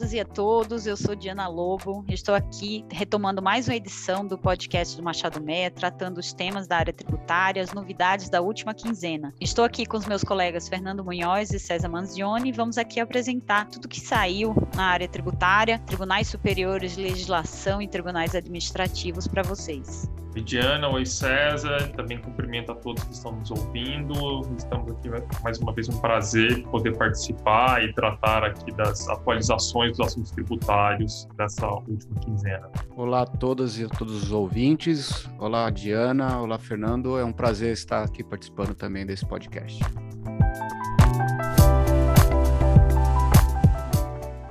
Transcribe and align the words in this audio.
Todos 0.00 0.14
e 0.14 0.20
a 0.20 0.24
todos, 0.24 0.86
eu 0.86 0.96
sou 0.96 1.14
Diana 1.14 1.46
Lobo, 1.46 2.06
estou 2.08 2.34
aqui 2.34 2.86
retomando 2.90 3.42
mais 3.42 3.68
uma 3.68 3.76
edição 3.76 4.26
do 4.26 4.38
podcast 4.38 4.96
do 4.96 5.02
Machado 5.02 5.42
Meia, 5.42 5.70
tratando 5.70 6.16
os 6.16 6.32
temas 6.32 6.66
da 6.66 6.78
área 6.78 6.90
tributária, 6.90 7.62
as 7.62 7.74
novidades 7.74 8.30
da 8.30 8.40
última 8.40 8.72
quinzena. 8.72 9.34
Estou 9.38 9.62
aqui 9.62 9.84
com 9.84 9.98
os 9.98 10.06
meus 10.06 10.24
colegas 10.24 10.70
Fernando 10.70 11.04
Munhoz 11.04 11.50
e 11.50 11.58
César 11.58 11.90
Manzioni 11.90 12.48
e 12.48 12.52
vamos 12.52 12.78
aqui 12.78 12.98
apresentar 12.98 13.68
tudo 13.68 13.88
que 13.88 14.00
saiu 14.00 14.54
na 14.74 14.84
área 14.84 15.06
tributária, 15.06 15.78
tribunais 15.80 16.28
superiores 16.28 16.96
legislação 16.96 17.82
e 17.82 17.86
tribunais 17.86 18.34
administrativos 18.34 19.28
para 19.28 19.42
vocês. 19.42 20.08
Oi, 20.32 20.42
Diana, 20.42 20.88
oi 20.88 21.04
César, 21.04 21.90
também 21.96 22.16
cumprimento 22.18 22.70
a 22.70 22.74
todos 22.76 23.02
que 23.02 23.12
estão 23.12 23.32
nos 23.32 23.50
ouvindo. 23.50 24.14
Estamos 24.56 24.92
aqui 24.92 25.10
mais 25.42 25.58
uma 25.58 25.72
vez 25.72 25.88
um 25.88 26.00
prazer 26.00 26.62
poder 26.68 26.96
participar 26.96 27.82
e 27.82 27.92
tratar 27.92 28.44
aqui 28.44 28.70
das 28.70 29.08
atualizações 29.08 29.96
dos 29.96 30.06
assuntos 30.06 30.30
tributários 30.30 31.26
dessa 31.36 31.66
última 31.66 32.14
quinzena. 32.20 32.70
Olá 32.96 33.22
a 33.22 33.26
todas 33.26 33.76
e 33.76 33.84
a 33.84 33.88
todos 33.88 34.22
os 34.22 34.30
ouvintes. 34.30 35.28
Olá, 35.36 35.68
Diana. 35.68 36.38
Olá, 36.38 36.58
Fernando. 36.58 37.18
É 37.18 37.24
um 37.24 37.32
prazer 37.32 37.72
estar 37.72 38.04
aqui 38.04 38.22
participando 38.22 38.72
também 38.76 39.04
desse 39.04 39.26
podcast. 39.26 39.82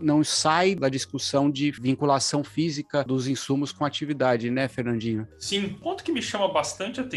não 0.00 0.22
sai 0.22 0.74
da 0.74 0.88
discussão 0.88 1.50
de 1.50 1.70
vinculação 1.70 2.44
física 2.44 3.04
dos 3.04 3.26
insumos 3.26 3.72
com 3.72 3.84
atividade, 3.84 4.50
né, 4.50 4.68
Fernandinho? 4.68 5.26
Sim, 5.38 5.68
ponto 5.68 6.04
que 6.04 6.12
me 6.12 6.22
chama 6.22 6.48
bastante 6.48 7.00
atenção 7.00 7.13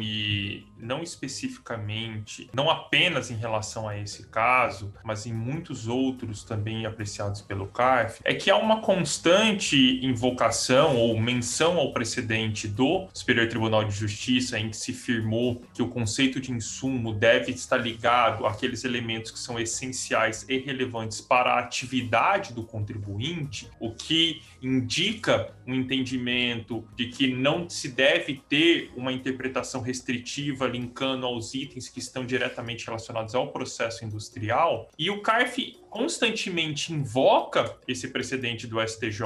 e 0.00 0.66
não 0.80 1.02
especificamente, 1.02 2.48
não 2.52 2.70
apenas 2.70 3.30
em 3.30 3.36
relação 3.36 3.88
a 3.88 3.98
esse 3.98 4.26
caso, 4.28 4.92
mas 5.04 5.26
em 5.26 5.32
muitos 5.32 5.88
outros 5.88 6.44
também 6.44 6.86
apreciados 6.86 7.40
pelo 7.40 7.66
CARF, 7.66 8.20
é 8.24 8.34
que 8.34 8.50
há 8.50 8.56
uma 8.56 8.80
constante 8.80 10.04
invocação 10.04 10.96
ou 10.96 11.18
menção 11.18 11.78
ao 11.78 11.92
precedente 11.92 12.68
do 12.68 13.08
Superior 13.12 13.48
Tribunal 13.48 13.84
de 13.84 13.94
Justiça 13.94 14.58
em 14.58 14.70
que 14.70 14.76
se 14.76 14.92
firmou 14.92 15.62
que 15.72 15.82
o 15.82 15.88
conceito 15.88 16.40
de 16.40 16.52
insumo 16.52 17.12
deve 17.12 17.52
estar 17.52 17.78
ligado 17.78 18.46
àqueles 18.46 18.84
elementos 18.84 19.30
que 19.30 19.38
são 19.38 19.58
essenciais 19.58 20.44
e 20.48 20.58
relevantes 20.58 21.20
para 21.20 21.54
a 21.54 21.58
atividade 21.60 22.52
do 22.52 22.62
contribuinte, 22.62 23.68
o 23.80 23.92
que 23.92 24.42
indica 24.62 25.52
um 25.66 25.74
entendimento 25.74 26.86
de 26.96 27.06
que 27.06 27.32
não 27.32 27.68
se 27.68 27.88
deve 27.88 28.42
ter 28.48 28.90
uma 28.96 29.12
interpretação 29.12 29.80
restritiva 29.80 30.67
linkando 30.68 31.26
aos 31.26 31.54
itens 31.54 31.88
que 31.88 31.98
estão 31.98 32.24
diretamente 32.24 32.86
relacionados 32.86 33.34
ao 33.34 33.48
processo 33.48 34.04
industrial. 34.04 34.88
E 34.98 35.10
o 35.10 35.22
CARF 35.22 35.76
constantemente 35.88 36.92
invoca 36.92 37.76
esse 37.86 38.08
precedente 38.08 38.66
do 38.66 38.80
STJ, 38.80 39.22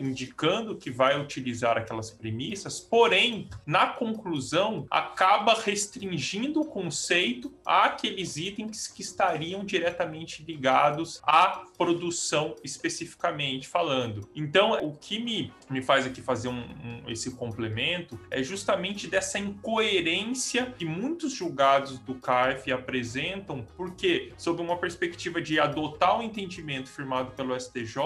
indicando 0.00 0.76
que 0.76 0.90
vai 0.90 1.20
utilizar 1.20 1.76
aquelas 1.76 2.10
premissas, 2.10 2.80
porém, 2.80 3.48
na 3.66 3.88
conclusão, 3.88 4.86
acaba 4.90 5.54
restringindo 5.54 6.60
o 6.60 6.64
conceito 6.64 7.52
àqueles 7.64 8.36
itens 8.36 8.86
que 8.86 9.02
estariam 9.02 9.64
diretamente 9.64 10.42
ligados 10.42 11.20
à 11.24 11.64
produção 11.76 12.54
especificamente 12.62 13.68
falando. 13.68 14.28
Então, 14.34 14.72
o 14.82 14.92
que 14.96 15.18
me, 15.18 15.52
me 15.68 15.82
faz 15.82 16.06
aqui 16.06 16.22
fazer 16.22 16.48
um, 16.48 16.60
um, 16.60 17.02
esse 17.08 17.32
complemento 17.32 18.18
é 18.30 18.42
justamente 18.42 19.06
dessa 19.06 19.38
incoerência 19.38 20.74
que 20.76 20.84
muitos 20.84 21.32
julgados 21.32 21.98
do 21.98 22.14
CARF 22.14 22.70
apresentam, 22.72 23.66
porque, 23.76 24.32
sob 24.38 24.62
uma 24.62 24.76
perspectiva 24.76 25.40
de 25.40 25.58
adotar 25.58 26.06
tal 26.06 26.22
entendimento 26.22 26.88
firmado 26.88 27.32
pelo 27.32 27.58
STJ, 27.58 27.96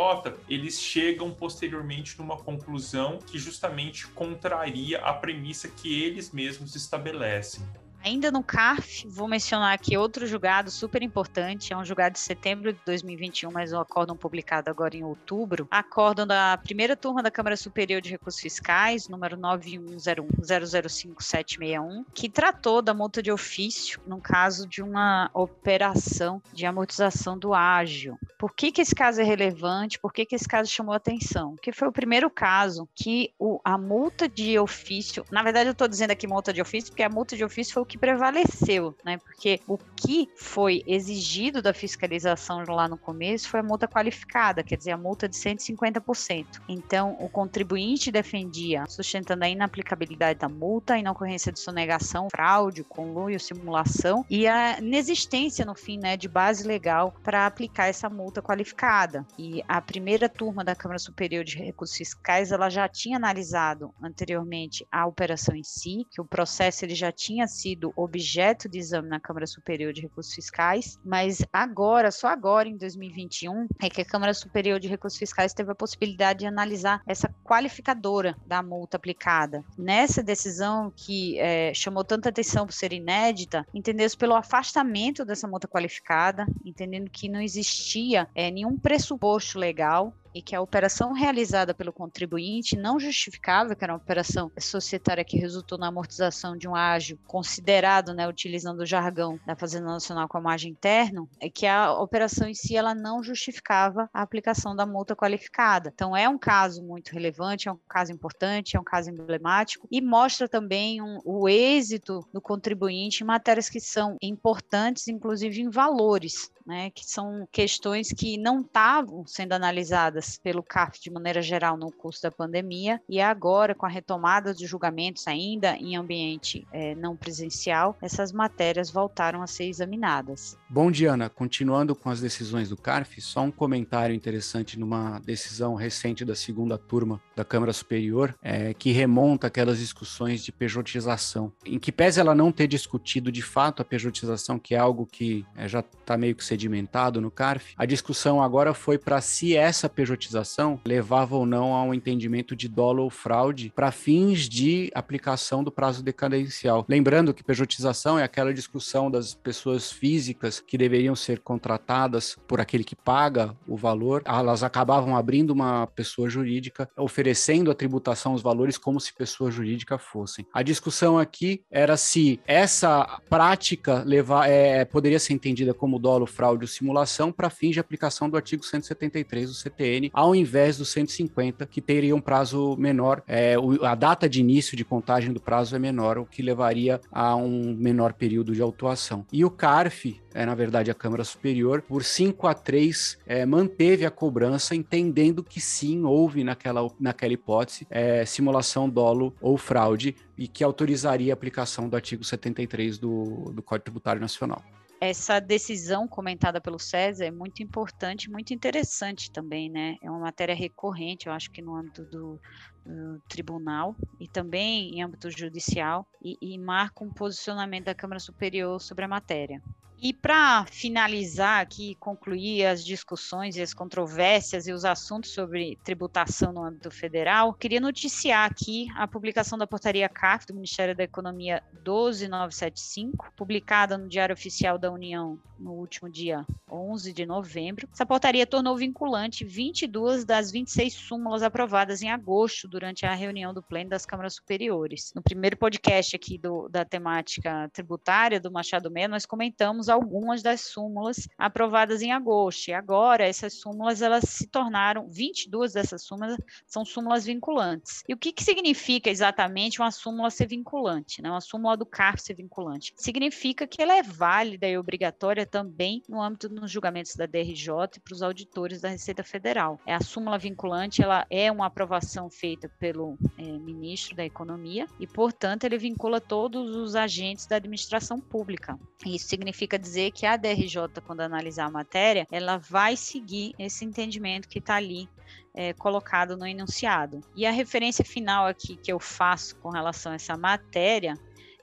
eles 0.49 0.81
chegam 0.81 1.31
posteriormente 1.31 2.19
numa 2.19 2.37
conclusão 2.37 3.19
que 3.19 3.39
justamente 3.39 4.07
contraria 4.09 4.99
a 5.01 5.13
premissa 5.13 5.69
que 5.69 6.03
eles 6.03 6.31
mesmos 6.31 6.75
estabelecem. 6.75 7.63
Ainda 8.03 8.31
no 8.31 8.43
CARF, 8.43 9.07
vou 9.07 9.29
mencionar 9.29 9.75
aqui 9.75 9.95
outro 9.95 10.27
julgado 10.27 10.71
super 10.71 11.03
importante, 11.03 11.71
é 11.73 11.77
um 11.77 11.85
julgado 11.85 12.15
de 12.15 12.19
setembro 12.19 12.73
de 12.73 12.81
2021, 12.87 13.53
mas 13.53 13.75
um 13.75 13.79
acórdão 13.79 14.17
publicado 14.17 14.71
agora 14.71 14.97
em 14.97 15.05
outubro. 15.05 15.69
Acórdão 15.71 16.27
da 16.27 16.57
primeira 16.57 16.97
turma 16.97 17.23
da 17.23 17.31
Câmara 17.31 17.59
Superior 17.59 18.01
de 18.01 18.09
Recursos 18.09 18.41
Fiscais, 18.41 19.07
número 19.07 19.37
910100571, 19.37 22.07
que 22.15 22.31
tratou 22.31 22.81
da 22.81 22.95
multa 22.95 23.23
de 23.23 23.31
ofício 23.31 24.01
no 24.07 24.19
caso 24.19 24.67
de 24.67 24.83
uma 24.83 25.31
operação 25.35 26.41
de 26.55 26.65
amortização 26.65 27.39
do 27.39 27.53
ágio. 27.53 28.19
Por 28.39 28.55
que, 28.55 28.73
que 28.73 28.81
esse 28.81 28.95
caso 28.95 29.21
é 29.21 29.25
relevante? 29.25 29.99
Por 29.99 30.11
que, 30.11 30.25
que 30.25 30.35
esse 30.35 30.49
caso 30.49 30.71
chamou 30.71 30.95
atenção? 30.95 31.51
Porque 31.51 31.71
foi 31.71 31.89
o 31.89 31.93
primeiro 31.93 32.31
caso 32.31 32.89
que 32.95 33.35
o, 33.39 33.61
a 33.63 33.77
multa 33.77 34.27
de 34.27 34.59
ofício, 34.59 35.23
na 35.31 35.43
verdade 35.43 35.69
eu 35.69 35.73
estou 35.73 35.87
dizendo 35.87 36.13
aqui 36.13 36.27
multa 36.27 36.51
de 36.51 36.63
ofício, 36.63 36.91
porque 36.91 37.03
a 37.03 37.11
multa 37.11 37.37
de 37.37 37.45
ofício 37.45 37.75
foi 37.75 37.83
o 37.83 37.90
que 37.91 37.99
prevaleceu, 37.99 38.95
né? 39.05 39.19
Porque 39.19 39.61
o 39.67 39.77
que 39.77 40.29
foi 40.37 40.85
exigido 40.87 41.61
da 41.61 41.75
fiscalização 41.75 42.63
lá 42.69 42.87
no 42.89 42.97
começo 42.97 43.49
foi 43.49 43.59
a 43.59 43.65
multa 43.65 43.89
qualificada, 43.89 44.63
quer 44.63 44.77
dizer, 44.77 44.93
a 44.93 44.97
multa 44.97 45.29
de 45.29 45.37
150%. 45.37 46.63
Então, 46.69 47.17
o 47.19 47.29
contribuinte 47.29 48.13
defendia, 48.13 48.85
sustentando 48.89 49.45
a 49.45 49.49
inaplicabilidade 49.49 50.39
da 50.39 50.49
multa, 50.49 50.95
a 50.95 50.99
inocorrência 50.99 51.51
de 51.51 51.59
sonegação, 51.59 52.29
fraude, 52.31 52.85
conluio, 52.85 53.41
simulação 53.41 54.25
e 54.31 54.47
a 54.47 54.79
inexistência, 54.79 55.65
no 55.65 55.75
fim, 55.75 55.99
né, 55.99 56.17
de 56.17 56.29
base 56.29 56.65
legal 56.65 57.13
para 57.25 57.45
aplicar 57.45 57.89
essa 57.89 58.09
multa 58.09 58.41
qualificada. 58.41 59.27
E 59.37 59.65
a 59.67 59.81
primeira 59.81 60.29
turma 60.29 60.63
da 60.63 60.77
Câmara 60.77 61.01
Superior 61.01 61.43
de 61.43 61.59
Recursos 61.59 61.97
Fiscais, 61.97 62.53
ela 62.53 62.71
já 62.71 62.89
tinha 62.89 63.17
analisado 63.17 63.93
anteriormente 64.01 64.87
a 64.93 65.07
operação 65.07 65.57
em 65.57 65.65
si, 65.65 66.07
que 66.09 66.21
o 66.21 66.25
processo 66.25 66.85
ele 66.85 66.95
já 66.95 67.11
tinha 67.11 67.49
sido 67.49 67.80
sido 67.81 67.93
objeto 67.97 68.69
de 68.69 68.79
exame 68.79 69.09
na 69.09 69.19
Câmara 69.19 69.47
Superior 69.47 69.93
de 69.93 70.03
Recursos 70.03 70.35
Fiscais, 70.35 70.99
mas 71.03 71.43
agora, 71.51 72.11
só 72.11 72.29
agora 72.29 72.69
em 72.69 72.77
2021, 72.77 73.67
é 73.81 73.89
que 73.89 74.03
a 74.03 74.05
Câmara 74.05 74.35
Superior 74.35 74.79
de 74.79 74.87
Recursos 74.87 75.19
Fiscais 75.19 75.55
teve 75.55 75.73
a 75.73 75.75
possibilidade 75.75 76.41
de 76.41 76.47
analisar 76.47 77.03
essa 77.07 77.35
qualificadora 77.43 78.37
da 78.47 78.63
multa 78.63 78.99
aplicada. 78.99 79.65
Nessa 79.79 80.23
decisão 80.23 80.93
que 80.95 81.39
é, 81.39 81.73
chamou 81.73 82.05
tanta 82.05 82.29
atenção 82.29 82.67
por 82.67 82.73
ser 82.73 82.93
inédita, 82.93 83.67
entendeu-se 83.73 84.17
pelo 84.17 84.35
afastamento 84.35 85.25
dessa 85.25 85.49
multa 85.49 85.67
qualificada, 85.67 86.47
entendendo 86.65 87.11
que 87.11 87.29
não 87.29 87.41
existia 87.41 88.29
é, 88.35 88.51
nenhum 88.51 88.77
pressuposto 88.77 89.59
legal 89.59 90.13
e 90.35 90.43
que 90.43 90.55
a 90.55 90.61
operação 90.61 91.13
realizada 91.13 91.75
pelo 91.75 91.93
contribuinte 91.93 92.77
não 92.77 92.99
justificava 92.99 93.75
que 93.75 93.85
era 93.85 93.93
uma 93.93 93.99
operação 93.99 94.51
societária 94.59 95.25
que 95.25 95.39
resultou 95.39 95.79
na 95.79 95.89
amortização 95.89 96.57
de 96.57 96.69
um 96.69 96.75
ágio 96.75 97.19
considerado, 97.27 98.15
né, 98.15 98.29
utilizando 98.29 98.81
o 98.81 98.87
jargão 98.87 99.39
da 99.47 99.57
Fazenda 99.57 99.87
Nacional 99.87 100.29
como 100.29 100.49
ágio 100.49 100.71
interno, 100.71 101.29
é 101.41 101.49
que 101.49 101.67
a 101.67 101.93
operação 101.93 102.49
em 102.49 102.55
si 102.55 102.77
ela 102.77 102.95
não 102.95 103.23
justificava 103.23 104.09
a 104.13 104.23
aplicação 104.23 104.75
da 104.75 104.87
multa 104.87 105.17
qualificada. 105.17 105.91
Então 105.95 106.17
é 106.17 106.29
um 106.29 106.39
caso 106.39 106.83
muito 106.83 107.13
relevante, 107.13 107.69
é 107.69 107.73
um 107.73 107.79
caso 107.89 108.13
importante, 108.13 108.77
é 108.77 108.81
um 108.81 108.85
caso 108.85 109.11
emblemático 109.11 109.87
e 109.91 110.01
mostra 110.01 110.49
também 110.49 111.03
um, 111.03 111.21
o 111.25 111.49
êxito 111.49 112.27
do 112.33 112.41
contribuinte 112.41 113.23
em 113.23 113.27
matérias 113.27 113.69
que 113.69 113.81
são 113.81 114.17
importantes, 114.23 115.09
inclusive 115.09 115.61
em 115.61 115.71
valores, 115.71 116.51
né, 116.71 116.91
que 116.91 117.05
são 117.05 117.49
questões 117.51 118.13
que 118.13 118.39
não 118.39 118.61
estavam 118.61 119.27
sendo 119.27 119.53
analisadas 119.55 120.39
pelo 120.39 120.63
CAF 120.63 121.01
de 121.01 121.11
maneira 121.11 121.43
geral 121.43 121.77
no 121.77 121.91
curso 121.91 122.23
da 122.23 122.31
pandemia, 122.31 123.03
e 123.09 123.21
agora, 123.21 123.75
com 123.75 123.87
a 123.87 123.89
retomada 123.89 124.55
de 124.55 124.67
julgamentos 124.67 125.27
ainda 125.27 125.77
em 125.77 125.97
ambiente 125.97 126.65
é, 126.73 126.95
não 126.95 127.17
presencial, 127.17 127.99
essas 128.01 128.31
matérias 128.31 128.89
voltaram 128.89 129.43
a 129.43 129.49
ser 129.49 129.65
examinadas. 129.65 130.57
Bom, 130.69 130.93
Diana, 130.93 131.29
continuando 131.29 131.97
com 131.97 132.09
as 132.09 132.21
decisões 132.21 132.69
do 132.69 132.77
CARF, 132.77 133.21
só 133.21 133.41
um 133.43 133.51
comentário 133.51 134.15
interessante 134.15 134.79
numa 134.79 135.19
decisão 135.19 135.75
recente 135.75 136.25
da 136.25 136.37
segunda 136.37 136.79
turma 136.79 137.21
da 137.35 137.45
Câmara 137.45 137.73
Superior, 137.73 138.33
é, 138.41 138.73
que 138.75 138.93
remonta 138.93 139.49
aquelas 139.49 139.81
discussões 139.81 140.45
de 140.45 140.53
pejotização, 140.53 141.53
em 141.67 141.81
que 141.81 141.91
pese 141.91 142.21
ela 142.21 142.35
não 142.35 142.53
ter 142.53 142.69
discutido 142.69 143.33
de 143.33 143.43
fato 143.43 143.83
a 143.83 143.85
pejotização, 143.85 144.57
que 144.57 144.77
é 144.77 144.79
algo 144.79 145.05
que 145.05 145.45
é, 145.57 145.67
já 145.67 145.81
está 145.81 146.17
meio 146.17 146.37
que 146.37 146.45
sedimentado 146.61 147.21
no 147.21 147.31
CARF, 147.31 147.75
a 147.77 147.87
discussão 147.87 148.43
agora 148.43 148.75
foi 148.75 148.99
para 148.99 149.21
se 149.21 149.57
essa 149.57 149.89
pejotização 149.89 150.79
levava 150.85 151.37
ou 151.37 151.47
não 151.47 151.75
a 151.75 151.83
um 151.83 151.95
entendimento 151.95 152.55
de 152.55 152.69
dolo 152.69 153.03
ou 153.03 153.11
fraude 153.11 153.73
para 153.75 153.91
fins 153.91 154.49
de 154.49 154.91
aplicação 154.95 155.65
do 155.65 155.73
prazo 155.73 156.03
decadencial. 156.03 156.85
Lembrando 156.89 157.33
que 157.33 157.43
pejotização 157.43 158.19
é 158.19 158.23
aquela 158.23 158.53
discussão 158.53 159.11
das 159.11 159.33
pessoas 159.33 159.91
físicas 159.91 160.61
que 160.61 160.77
deveriam 160.77 161.17
ser 161.17 161.41
contratadas 161.41 162.37
por 162.47 162.61
aquele 162.61 162.85
que 162.85 162.97
paga 162.97 163.57
o 163.67 163.77
valor, 163.77 164.23
elas 164.27 164.63
acabavam 164.63 165.17
abrindo 165.17 165.51
uma 165.51 165.87
pessoa 165.87 166.29
jurídica, 166.29 166.89
oferecendo 166.97 167.71
a 167.71 167.75
tributação 167.75 168.33
aos 168.33 168.43
valores 168.43 168.77
como 168.77 169.01
se 169.01 169.15
pessoa 169.15 169.51
jurídica 169.51 169.97
fossem. 169.99 170.47
A 170.53 170.63
discussão 170.63 171.19
aqui 171.19 171.63
era 171.71 171.97
se 171.97 172.41
essa 172.47 173.21
prática 173.29 174.03
levar, 174.05 174.49
é, 174.49 174.85
poderia 174.85 175.19
ser 175.19 175.33
entendida 175.33 175.73
como 175.73 175.99
dolo, 175.99 176.27
fraude 176.27 176.50
ou 176.51 176.67
simulação 176.67 177.33
para 177.33 177.51
fins 177.51 177.75
de 177.75 177.81
aplicação 177.81 178.29
do 178.29 178.37
artigo 178.37 178.65
173 178.65 179.49
do 179.49 179.55
CTN, 179.55 180.11
ao 180.13 180.35
invés 180.35 180.77
do 180.77 180.85
150, 180.85 181.67
que 181.67 181.81
teria 181.81 182.15
um 182.15 182.21
prazo 182.21 182.77
menor, 182.79 183.23
é, 183.27 183.55
a 183.83 183.95
data 183.95 184.29
de 184.29 184.41
início 184.41 184.77
de 184.77 184.85
contagem 184.85 185.33
do 185.33 185.41
prazo 185.41 185.77
é 185.77 185.79
menor, 185.79 186.19
o 186.19 186.27
que 186.27 186.43
levaria 186.43 187.01
a 187.11 187.37
um 187.37 187.75
menor 187.75 188.13
período 188.13 188.55
de 188.55 188.63
autuação. 188.63 189.27
E 189.33 189.45
o 189.45 189.51
CARF, 189.51 190.21
é, 190.35 190.47
na 190.47 190.55
verdade 190.55 190.91
a 190.91 190.95
Câmara 190.95 191.25
Superior, 191.25 191.83
por 191.83 192.05
5 192.05 192.47
a 192.47 192.55
3, 192.55 193.19
é, 193.27 193.47
manteve 193.47 194.05
a 194.05 194.11
cobrança, 194.11 194.75
entendendo 194.75 195.43
que 195.43 195.61
sim, 195.61 196.05
houve 196.05 196.45
naquela, 196.45 196.89
naquela 196.99 197.33
hipótese 197.33 197.87
é, 197.91 198.25
simulação, 198.25 198.89
dolo 198.89 199.35
ou 199.41 199.57
fraude, 199.57 200.15
e 200.37 200.49
que 200.49 200.65
autorizaria 200.65 201.33
a 201.33 201.35
aplicação 201.35 201.89
do 201.89 201.97
artigo 201.97 202.25
73 202.25 202.99
do, 202.99 203.53
do 203.53 203.63
Código 203.63 203.85
Tributário 203.85 204.21
Nacional 204.21 204.63
essa 205.01 205.41
decisão 205.41 206.07
comentada 206.07 206.61
pelo 206.61 206.79
César 206.79 207.25
é 207.27 207.31
muito 207.31 207.63
importante, 207.63 208.31
muito 208.31 208.53
interessante 208.53 209.31
também, 209.33 209.71
né? 209.71 209.97
É 210.03 210.11
uma 210.11 210.21
matéria 210.21 210.55
recorrente, 210.55 211.27
eu 211.27 211.33
acho 211.33 211.51
que 211.51 211.63
no 211.63 211.75
âmbito 211.75 212.05
do, 212.07 212.41
do 212.85 213.21
tribunal 213.29 213.97
e 214.19 214.29
também 214.29 214.91
em 214.95 215.03
âmbito 215.03 215.31
judicial, 215.31 216.07
e, 216.23 216.37
e 216.41 216.59
marca 216.59 217.03
um 217.05 217.13
posicionamento 217.13 217.87
da 217.87 217.95
Câmara 217.95 218.21
Superior 218.21 218.81
sobre 218.81 219.05
a 219.05 219.09
matéria. 219.09 219.63
E 220.03 220.15
para 220.15 220.65
finalizar 220.65 221.61
aqui, 221.61 221.95
concluir 221.97 222.65
as 222.65 222.83
discussões 222.83 223.55
e 223.57 223.61
as 223.61 223.75
controvérsias 223.75 224.67
e 224.67 224.73
os 224.73 224.87
assuntos 224.87 225.31
sobre 225.31 225.77
tributação 225.85 226.55
no 226.55 226.65
âmbito 226.65 226.91
federal, 226.91 227.53
queria 227.53 227.81
noticiar 227.81 228.51
aqui 228.51 228.89
a 228.97 229.07
publicação 229.07 229.59
da 229.59 229.67
portaria 229.67 230.09
CAF 230.09 230.47
do 230.47 230.55
Ministério 230.55 230.97
da 230.97 231.05
Economia 231.05 231.63
12975, 231.85 233.31
publicada 233.37 233.99
no 233.99 234.09
Diário 234.09 234.33
Oficial 234.33 234.79
da 234.79 234.91
União 234.91 235.39
no 235.59 235.73
último 235.73 236.09
dia 236.09 236.47
11 236.71 237.13
de 237.13 237.27
novembro. 237.27 237.87
Essa 237.93 238.07
portaria 238.07 238.47
tornou 238.47 238.79
vinculante 238.79 239.45
22 239.45 240.25
das 240.25 240.51
26 240.51 240.95
súmulas 240.95 241.43
aprovadas 241.43 242.01
em 242.01 242.11
agosto 242.11 242.67
durante 242.67 243.05
a 243.05 243.15
reunião 243.15 243.53
do 243.53 243.63
Pleno 243.63 243.91
das 243.91 244.07
Câmaras 244.07 244.37
Superiores. 244.37 245.13
No 245.15 245.21
primeiro 245.21 245.59
podcast 245.59 246.17
aqui 246.17 246.39
do, 246.39 246.69
da 246.69 246.87
temática 246.87 247.69
tributária 247.75 248.41
do 248.41 248.51
Machado 248.51 248.91
Mendes, 248.91 249.11
nós 249.11 249.27
comentamos 249.27 249.90
algumas 249.91 250.43
das 250.43 250.61
súmulas 250.63 251.29
aprovadas 251.37 252.03
em 252.03 252.13
agosto. 252.13 252.69
E 252.69 252.73
agora 252.73 253.25
essas 253.25 253.55
súmulas 253.55 254.03
elas 254.03 254.25
se 254.25 254.47
tornaram 254.47 255.09
22 255.11 255.73
dessas 255.73 256.03
súmulas 256.03 256.37
são 256.67 256.85
súmulas 256.85 257.25
vinculantes. 257.25 258.03
E 258.09 258.15
o 258.15 258.17
que, 258.17 258.33
que 258.33 258.45
significa 258.45 259.11
exatamente 259.11 259.81
uma 259.81 259.91
súmula 259.91 260.31
ser 260.31 260.47
vinculante, 260.47 261.21
né? 261.21 261.31
Uma 261.31 261.41
súmula 261.41 261.77
do 261.77 261.87
CARF 261.87 262.23
ser 262.23 262.35
vinculante? 262.35 262.93
Significa 262.97 263.67
que 263.67 263.83
ela 263.83 263.97
é 263.97 264.03
válida 264.03 264.67
e 264.67 264.79
obrigatória 264.79 265.47
também 265.47 266.03
no 266.09 266.23
âmbito 266.23 266.49
dos 266.49 266.71
julgamentos 266.71 267.15
da 267.17 267.27
DRJ 267.27 267.97
e 267.97 268.01
para 268.01 268.15
os 268.15 268.23
auditores 268.23 268.81
da 268.81 268.89
Receita 268.89 269.23
Federal. 269.23 269.81
É 269.87 269.95
a 269.95 270.01
súmula 270.01 270.39
vinculante, 270.39 271.03
ela 271.03 271.27
é 271.31 271.51
uma 271.51 271.67
aprovação 271.67 272.31
feita 272.31 272.69
pelo 272.79 273.19
é, 273.37 273.43
ministro 273.43 274.17
da 274.17 274.25
Economia 274.25 274.87
e, 274.99 275.07
portanto, 275.07 275.65
ele 275.65 275.79
vincula 275.79 276.21
todos 276.21 276.77
os 276.77 276.95
agentes 276.95 277.47
da 277.47 277.57
administração 277.57 278.21
pública. 278.21 278.79
Isso 279.05 279.29
significa 279.29 279.79
dizer 279.81 280.13
que 280.13 280.27
a 280.27 280.37
DRJ, 280.37 281.01
quando 281.05 281.21
analisar 281.21 281.67
a 281.67 281.71
matéria, 281.71 282.27
ela 282.31 282.59
vai 282.59 282.97
seguir 282.97 283.55
esse 283.59 283.85
entendimento 283.85 284.49
que 284.49 284.59
está 284.59 284.77
ali 284.77 285.09
é, 285.55 285.73
colocado 285.73 286.37
no 286.37 286.47
enunciado. 286.47 287.21
E 287.35 287.47
a 287.47 287.51
referência 287.51 288.05
final 288.05 288.47
aqui 288.47 288.77
que 288.77 288.93
eu 288.93 289.01
faço 289.01 289.57
com 289.57 289.71
relação 289.71 290.13
a 290.13 290.17
essa 290.17 290.37
matéria 290.37 291.15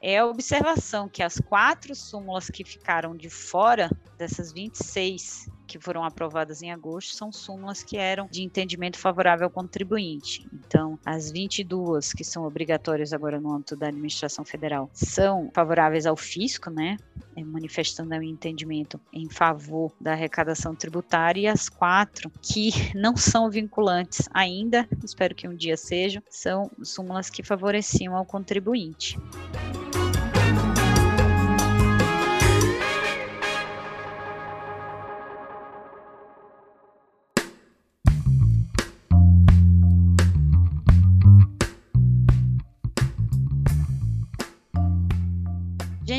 é 0.02 0.18
a 0.18 0.26
observação 0.26 1.08
que 1.08 1.24
as 1.24 1.40
quatro 1.40 1.96
súmulas 1.96 2.50
que 2.50 2.64
ficaram 2.64 3.16
de 3.16 3.30
fora 3.30 3.90
dessas 4.18 4.52
26 4.52 5.50
que 5.68 5.80
foram 5.80 6.04
aprovadas 6.04 6.62
em 6.62 6.72
agosto 6.72 7.16
são 7.16 7.32
súmulas 7.32 7.84
que 7.84 7.98
eram 7.98 8.28
de 8.32 8.42
entendimento 8.42 8.98
favorável 8.98 9.46
ao 9.46 9.52
contribuinte. 9.52 10.48
Então, 10.54 10.98
as 11.06 11.30
22 11.32 12.14
que 12.14 12.24
são 12.24 12.46
obrigatórias 12.46 13.14
agora 13.14 13.40
no 13.40 13.54
âmbito 13.54 13.76
da 13.76 13.88
administração 13.88 14.46
federal 14.46 14.90
são 14.94 15.52
favoráveis 15.54 16.06
ao 16.06 16.16
fisco, 16.16 16.70
né? 16.70 16.98
É, 17.36 17.44
manifestando 17.44 18.16
o 18.16 18.24
entendimento 18.24 19.00
em 19.14 19.30
favor 19.30 19.94
da 20.00 20.14
arrecadação 20.14 20.74
tributária, 20.74 21.42
e 21.42 21.48
as 21.48 21.70
quatro 21.70 22.32
que 22.42 22.72
não 22.96 23.16
são 23.16 23.50
vinculantes 23.50 24.28
ainda, 24.34 24.88
espero 25.04 25.36
que 25.36 25.48
um 25.48 25.56
dia 25.56 25.78
sejam, 25.78 26.24
são 26.30 26.72
súmulas 26.82 27.30
que 27.30 27.44
favoreciam 27.44 28.16
ao 28.16 28.26
contribuinte. 28.26 29.18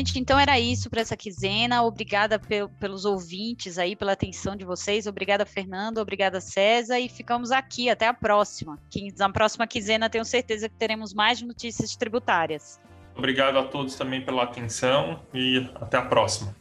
Gente, 0.09 0.19
então 0.21 0.39
era 0.39 0.59
isso 0.59 0.89
para 0.89 1.01
essa 1.01 1.15
quinzena. 1.15 1.83
Obrigada 1.83 2.39
pe 2.39 2.67
pelos 2.79 3.05
ouvintes 3.05 3.77
aí, 3.77 3.95
pela 3.95 4.13
atenção 4.13 4.55
de 4.55 4.65
vocês. 4.65 5.05
Obrigada, 5.05 5.45
Fernando. 5.45 5.99
Obrigada, 5.99 6.41
César. 6.41 6.99
E 6.99 7.07
ficamos 7.07 7.51
aqui. 7.51 7.91
Até 7.91 8.07
a 8.07 8.13
próxima. 8.13 8.79
Na 9.17 9.29
próxima 9.29 9.67
quinzena, 9.67 10.09
tenho 10.09 10.25
certeza 10.25 10.67
que 10.67 10.75
teremos 10.75 11.13
mais 11.13 11.41
notícias 11.43 11.95
tributárias. 11.95 12.81
Obrigado 13.15 13.59
a 13.59 13.63
todos 13.63 13.95
também 13.95 14.25
pela 14.25 14.43
atenção 14.43 15.21
e 15.31 15.69
até 15.75 15.97
a 15.97 16.01
próxima. 16.01 16.55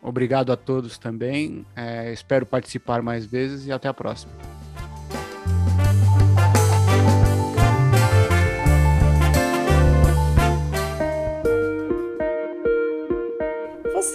Obrigado 0.00 0.52
a 0.52 0.56
todos 0.56 0.96
também. 0.96 1.66
É, 1.74 2.12
espero 2.12 2.46
participar 2.46 3.02
mais 3.02 3.26
vezes 3.26 3.66
e 3.66 3.72
até 3.72 3.88
a 3.88 3.94
próxima. 3.94 4.32